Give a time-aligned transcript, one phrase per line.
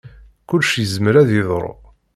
[0.49, 1.73] Kullec yezmer ad yeḍru.